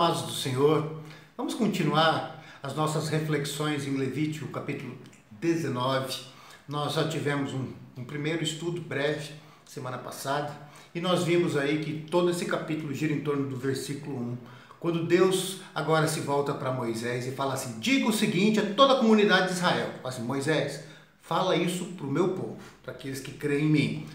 [0.00, 0.96] amados do Senhor,
[1.36, 4.96] vamos continuar as nossas reflexões em Levítico, capítulo
[5.32, 6.20] 19.
[6.66, 9.34] Nós já tivemos um, um primeiro estudo breve
[9.66, 10.56] semana passada
[10.94, 14.38] e nós vimos aí que todo esse capítulo gira em torno do versículo 1,
[14.80, 18.94] quando Deus agora se volta para Moisés e fala assim: diga o seguinte a toda
[18.94, 20.82] a comunidade de Israel, assim, Moisés,
[21.20, 24.06] fala isso para o meu povo, para aqueles que creem em mim.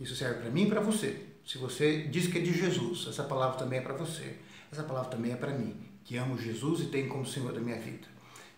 [0.00, 1.27] Isso serve para mim e para você.
[1.48, 4.36] Se você diz que é de Jesus, essa palavra também é para você.
[4.70, 5.74] Essa palavra também é para mim,
[6.04, 8.06] que amo Jesus e tenho como Senhor da minha vida.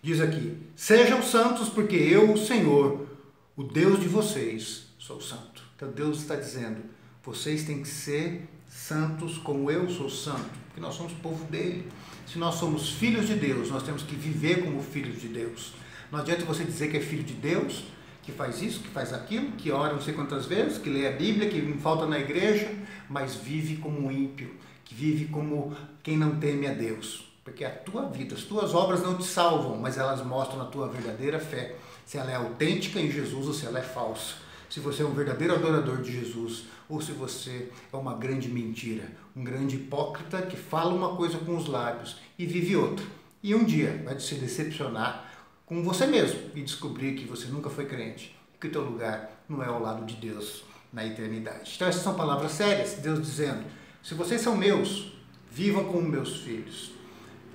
[0.01, 3.07] Diz aqui: Sejam santos, porque eu, o Senhor,
[3.55, 5.63] o Deus de vocês, sou santo.
[5.73, 6.81] Então Deus está dizendo:
[7.23, 11.89] vocês têm que ser santos como eu sou santo, porque nós somos povo dele.
[12.27, 15.71] Se nós somos filhos de Deus, nós temos que viver como filhos de Deus.
[16.11, 17.85] Não adianta você dizer que é filho de Deus
[18.23, 21.11] que faz isso, que faz aquilo, que ora não sei quantas vezes, que lê a
[21.11, 22.71] Bíblia, que não falta na igreja,
[23.09, 27.31] mas vive como um ímpio, que vive como quem não teme a Deus.
[27.43, 30.87] Porque a tua vida, as tuas obras não te salvam, mas elas mostram a tua
[30.87, 31.75] verdadeira fé.
[32.05, 34.35] Se ela é autêntica em Jesus ou se ela é falsa.
[34.69, 39.03] Se você é um verdadeiro adorador de Jesus ou se você é uma grande mentira,
[39.35, 43.05] um grande hipócrita que fala uma coisa com os lábios e vive outra.
[43.43, 45.30] E um dia vai se decepcionar
[45.71, 49.63] com você mesmo e descobrir que você nunca foi crente, que o teu lugar não
[49.63, 51.71] é ao lado de Deus na eternidade.
[51.73, 53.63] Então essas são palavras sérias, Deus dizendo:
[54.03, 55.13] se vocês são meus,
[55.49, 56.91] vivam como meus filhos.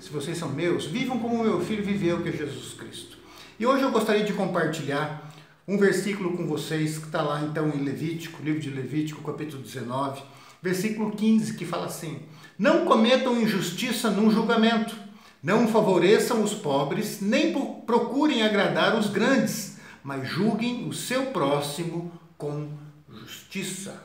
[0.00, 3.18] Se vocês são meus, vivam como meu filho viveu, que é Jesus Cristo.
[3.58, 5.30] E hoje eu gostaria de compartilhar
[5.68, 10.22] um versículo com vocês que está lá então em Levítico, livro de Levítico, capítulo 19,
[10.62, 12.20] versículo 15, que fala assim:
[12.58, 15.05] Não cometam injustiça num julgamento
[15.46, 17.52] não favoreçam os pobres, nem
[17.86, 22.68] procurem agradar os grandes, mas julguem o seu próximo com
[23.08, 24.02] justiça.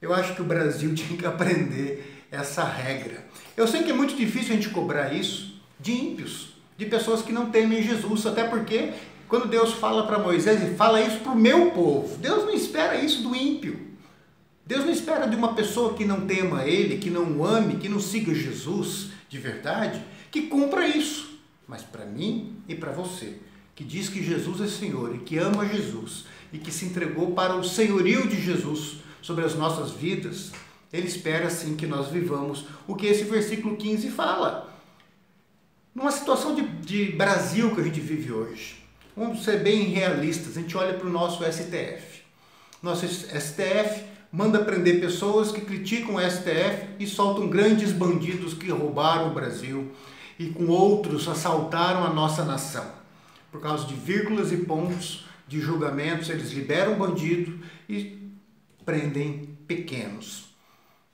[0.00, 3.26] Eu acho que o Brasil tinha que aprender essa regra.
[3.56, 7.32] Eu sei que é muito difícil a gente cobrar isso de ímpios, de pessoas que
[7.32, 8.92] não temem Jesus, até porque
[9.26, 12.16] quando Deus fala para Moisés, ele fala isso para o meu povo.
[12.18, 13.80] Deus não espera isso do ímpio.
[14.64, 17.98] Deus não espera de uma pessoa que não tema Ele, que não ame, que não
[17.98, 20.00] siga Jesus de verdade,
[20.30, 21.40] que cumpra isso.
[21.66, 23.38] Mas para mim e para você,
[23.74, 27.56] que diz que Jesus é Senhor e que ama Jesus e que se entregou para
[27.56, 30.52] o senhorio de Jesus sobre as nossas vidas,
[30.92, 34.72] ele espera sim que nós vivamos o que esse versículo 15 fala.
[35.92, 38.84] Numa situação de, de Brasil que a gente vive hoje,
[39.16, 42.22] vamos ser bem realistas, a gente olha para o nosso STF.
[42.80, 49.30] Nosso STF manda prender pessoas que criticam o STF e soltam grandes bandidos que roubaram
[49.30, 49.92] o Brasil
[50.36, 52.84] e com outros assaltaram a nossa nação.
[53.52, 58.28] Por causa de vírgulas e pontos de julgamentos, eles liberam bandido e
[58.84, 60.46] prendem pequenos.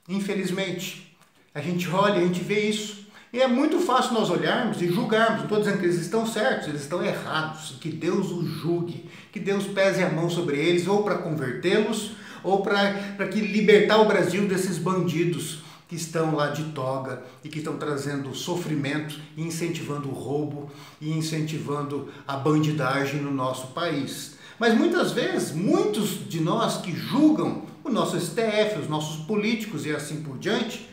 [0.09, 1.15] Infelizmente,
[1.55, 3.07] a gente olha, a gente vê isso.
[3.35, 5.37] E é muito fácil nós olharmos e julgarmos.
[5.37, 7.77] Não estou dizendo que eles estão certos, eles estão errados.
[7.83, 12.63] Que Deus os julgue, que Deus pese a mão sobre eles, ou para convertê-los, ou
[12.63, 17.77] para que libertar o Brasil desses bandidos que estão lá de toga e que estão
[17.77, 20.71] trazendo sofrimento e incentivando o roubo
[21.01, 24.39] e incentivando a bandidagem no nosso país.
[24.57, 29.91] Mas muitas vezes, muitos de nós que julgam o nosso STF, os nossos políticos e
[29.91, 30.89] assim por diante,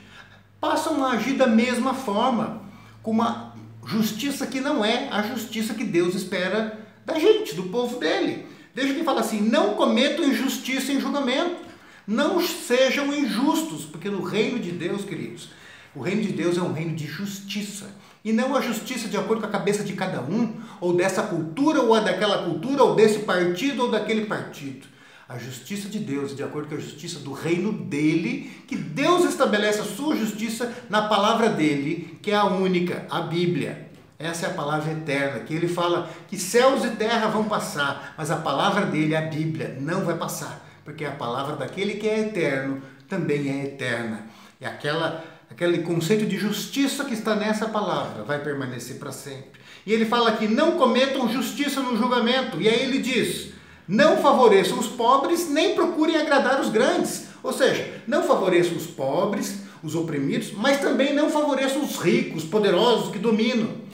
[0.60, 2.62] passam a agir da mesma forma,
[3.04, 3.54] com uma
[3.86, 8.48] justiça que não é a justiça que Deus espera da gente, do povo dele.
[8.78, 11.66] Deixa que fala assim: não cometam injustiça em julgamento.
[12.06, 15.50] Não sejam injustos, porque no reino de Deus, queridos,
[15.96, 17.90] o reino de Deus é um reino de justiça.
[18.24, 21.82] E não a justiça de acordo com a cabeça de cada um, ou dessa cultura,
[21.82, 24.86] ou daquela cultura, ou desse partido, ou daquele partido.
[25.28, 29.82] A justiça de Deus, de acordo com a justiça do reino dele, que Deus estabelece
[29.82, 33.87] a sua justiça na palavra dele, que é a única, a Bíblia.
[34.20, 38.32] Essa é a palavra eterna, que ele fala que céus e terra vão passar, mas
[38.32, 42.82] a palavra dele, a Bíblia, não vai passar, porque a palavra daquele que é eterno
[43.08, 44.26] também é eterna.
[44.60, 49.62] E aquela, aquele conceito de justiça que está nessa palavra vai permanecer para sempre.
[49.86, 53.54] E ele fala que não cometam justiça no julgamento, e aí ele diz:
[53.88, 57.28] não favoreçam os pobres, nem procurem agradar os grandes.
[57.44, 63.12] Ou seja, não favoreçam os pobres, os oprimidos, mas também não favoreçam os ricos, poderosos
[63.12, 63.86] que dominam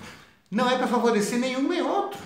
[0.53, 2.19] não é para favorecer nenhum nem outro.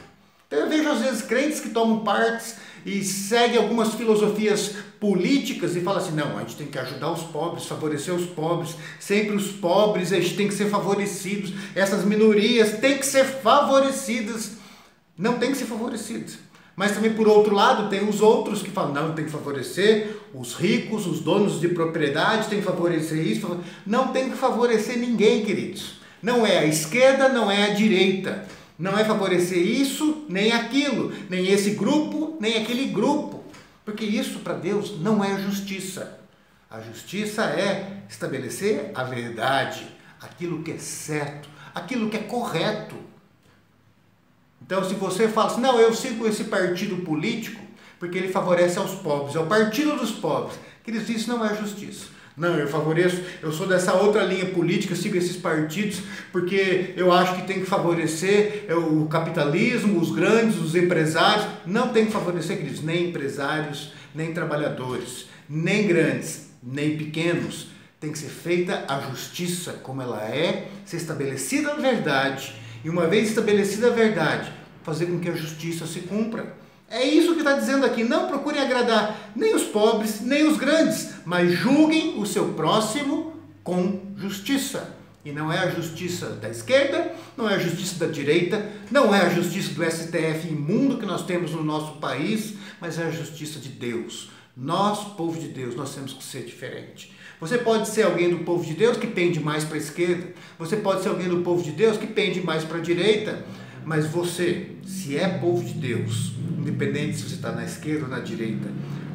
[0.48, 5.82] Então eu vejo às vezes crentes que tomam partes e seguem algumas filosofias políticas e
[5.82, 9.52] falam assim: não, a gente tem que ajudar os pobres, favorecer os pobres, sempre os
[9.52, 14.58] pobres, a gente tem que ser favorecidos, essas minorias têm que ser favorecidas.
[15.18, 16.38] Não tem que ser favorecidas.
[16.76, 20.54] Mas também, por outro lado, tem os outros que falam, não, tem que favorecer os
[20.54, 23.60] ricos, os donos de propriedade, tem que favorecer isso.
[23.84, 25.98] Não tem que favorecer ninguém, queridos.
[26.28, 28.46] Não é a esquerda, não é a direita.
[28.78, 33.46] Não é favorecer isso, nem aquilo, nem esse grupo, nem aquele grupo.
[33.86, 36.20] Porque isso para Deus não é justiça.
[36.70, 39.88] A justiça é estabelecer a verdade,
[40.20, 42.98] aquilo que é certo, aquilo que é correto.
[44.62, 47.62] Então, se você fala assim, não, eu sigo esse partido político
[47.98, 52.17] porque ele favorece aos pobres, é o partido dos pobres, queridos, isso não é justiça.
[52.38, 57.36] Não, eu favoreço, eu sou dessa outra linha política, sigo esses partidos, porque eu acho
[57.36, 61.48] que tem que favorecer é, o capitalismo, os grandes, os empresários.
[61.66, 67.70] Não tem que favorecer, queridos, nem empresários, nem trabalhadores, nem grandes, nem pequenos.
[68.00, 72.54] Tem que ser feita a justiça como ela é, ser estabelecida a verdade.
[72.86, 74.54] E uma vez estabelecida a verdade,
[74.84, 76.56] fazer com que a justiça se cumpra.
[76.90, 78.04] É isso que está dizendo aqui.
[78.04, 84.02] Não procurem agradar nem os pobres, nem os grandes, mas julguem o seu próximo com
[84.18, 84.96] justiça.
[85.26, 89.26] E não é a justiça da esquerda, não é a justiça da direita, não é
[89.26, 93.60] a justiça do STF imundo que nós temos no nosso país, mas é a justiça
[93.60, 94.30] de Deus.
[94.56, 97.14] Nós, povo de Deus, nós temos que ser diferente.
[97.42, 100.78] Você pode ser alguém do povo de Deus que pende mais para a esquerda, você
[100.78, 103.46] pode ser alguém do povo de Deus que pende mais para a direita,
[103.88, 108.20] mas você, se é povo de Deus, independente se você está na esquerda ou na
[108.20, 108.68] direita,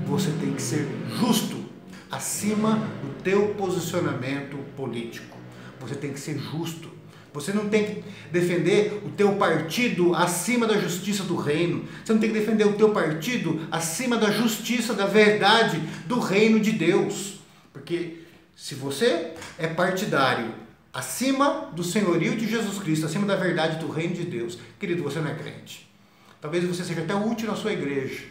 [0.06, 0.88] você tem que ser
[1.20, 1.62] justo
[2.10, 5.36] acima do teu posicionamento político.
[5.78, 6.88] Você tem que ser justo.
[7.34, 11.84] Você não tem que defender o teu partido acima da justiça do reino.
[12.02, 16.58] Você não tem que defender o teu partido acima da justiça, da verdade do reino
[16.58, 17.40] de Deus.
[17.74, 18.22] Porque
[18.56, 24.14] se você é partidário acima do senhorio de Jesus Cristo, acima da verdade do reino
[24.14, 25.90] de Deus, querido, você não é crente.
[26.40, 28.24] Talvez você seja até útil na sua igreja.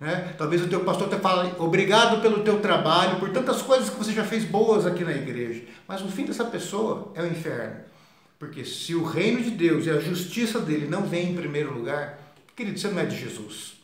[0.00, 0.32] Né?
[0.38, 4.12] Talvez o teu pastor te fale obrigado pelo teu trabalho, por tantas coisas que você
[4.12, 5.64] já fez boas aqui na igreja.
[5.86, 7.80] Mas o fim dessa pessoa é o inferno.
[8.38, 12.18] Porque se o reino de Deus e a justiça dele não vem em primeiro lugar,
[12.54, 13.76] querido, você não é de Jesus.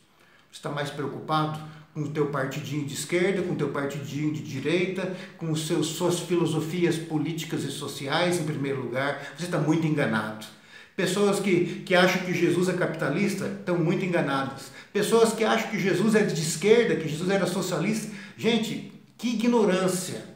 [0.49, 1.59] Você está mais preocupado
[1.95, 5.87] com o teu partidinho de esquerda, com o teu partidinho de direita, com os seus,
[5.87, 10.45] suas filosofias políticas e sociais em primeiro lugar, você está muito enganado.
[10.93, 14.71] Pessoas que, que acham que Jesus é capitalista estão muito enganadas.
[14.91, 18.11] Pessoas que acham que Jesus é de esquerda, que Jesus era socialista.
[18.37, 20.35] Gente, que ignorância!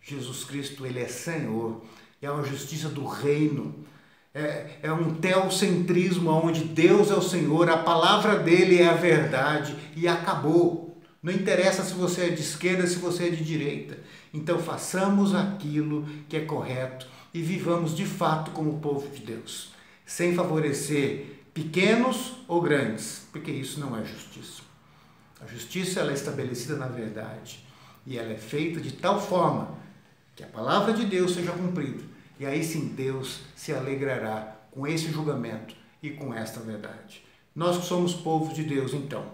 [0.00, 1.80] Jesus Cristo, Ele é Senhor,
[2.20, 3.84] é uma justiça do reino
[4.34, 9.76] é, é um teocentrismo onde Deus é o Senhor, a palavra dele é a verdade
[9.94, 11.00] e acabou.
[11.22, 13.98] Não interessa se você é de esquerda, se você é de direita.
[14.32, 19.72] Então façamos aquilo que é correto e vivamos de fato como o povo de Deus,
[20.04, 24.62] sem favorecer pequenos ou grandes, porque isso não é justiça.
[25.40, 27.64] A justiça ela é estabelecida na verdade
[28.06, 29.76] e ela é feita de tal forma
[30.34, 32.11] que a palavra de Deus seja cumprida
[32.42, 37.22] e aí sim Deus se alegrará com esse julgamento e com esta verdade.
[37.54, 39.24] Nós que somos povo de Deus, então,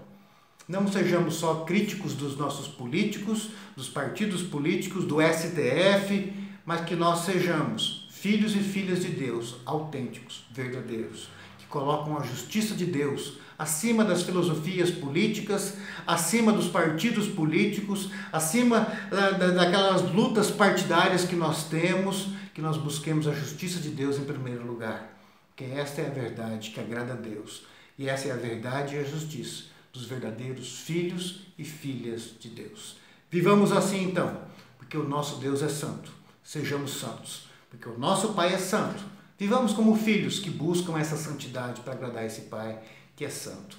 [0.69, 6.35] não sejamos só críticos dos nossos políticos, dos partidos políticos, do STF,
[6.67, 12.75] mas que nós sejamos filhos e filhas de Deus, autênticos, verdadeiros, que colocam a justiça
[12.75, 15.75] de Deus acima das filosofias políticas,
[16.07, 23.33] acima dos partidos políticos, acima daquelas lutas partidárias que nós temos que nós busquemos a
[23.33, 27.63] justiça de Deus em primeiro lugar, porque esta é a verdade que agrada a Deus,
[27.97, 32.97] e essa é a verdade e a justiça dos verdadeiros filhos e filhas de Deus.
[33.31, 34.41] Vivamos assim então,
[34.77, 36.11] porque o nosso Deus é santo.
[36.43, 39.05] Sejamos santos, porque o nosso Pai é santo.
[39.39, 42.83] Vivamos como filhos que buscam essa santidade para agradar esse Pai
[43.19, 43.77] que é santo.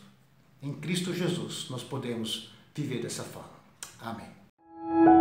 [0.61, 3.57] Em Cristo Jesus nós podemos viver dessa forma.
[4.01, 5.18] Amém.